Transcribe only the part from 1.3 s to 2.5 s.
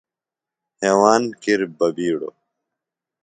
کِر بہ بِیڈوۡ